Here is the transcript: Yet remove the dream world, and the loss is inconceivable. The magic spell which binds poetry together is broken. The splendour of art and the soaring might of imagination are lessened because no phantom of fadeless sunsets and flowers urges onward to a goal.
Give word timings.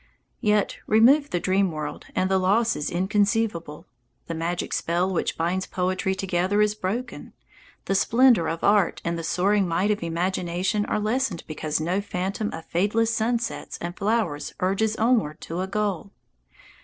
Yet 0.39 0.77
remove 0.87 1.29
the 1.29 1.39
dream 1.39 1.71
world, 1.71 2.07
and 2.15 2.27
the 2.27 2.39
loss 2.39 2.75
is 2.75 2.89
inconceivable. 2.89 3.85
The 4.25 4.33
magic 4.33 4.73
spell 4.73 5.07
which 5.13 5.37
binds 5.37 5.67
poetry 5.67 6.15
together 6.15 6.59
is 6.59 6.73
broken. 6.73 7.33
The 7.85 7.93
splendour 7.93 8.49
of 8.49 8.63
art 8.63 9.03
and 9.05 9.15
the 9.15 9.23
soaring 9.23 9.67
might 9.67 9.91
of 9.91 10.01
imagination 10.01 10.87
are 10.87 10.99
lessened 10.99 11.43
because 11.45 11.79
no 11.79 12.01
phantom 12.01 12.51
of 12.51 12.65
fadeless 12.65 13.13
sunsets 13.13 13.77
and 13.77 13.95
flowers 13.95 14.55
urges 14.59 14.95
onward 14.95 15.39
to 15.41 15.59
a 15.61 15.67
goal. 15.67 16.11